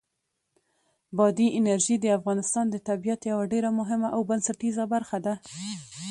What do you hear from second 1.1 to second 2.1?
بادي انرژي د